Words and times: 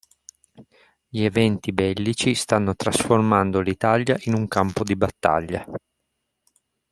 Gli 1.07 1.21
eventi 1.23 1.71
bellici 1.73 2.33
stanno 2.33 2.73
trasformando 2.73 3.59
l'Italia 3.59 4.17
in 4.21 4.33
un 4.33 4.47
campo 4.47 4.83
di 4.83 4.95
battaglia. 4.95 5.63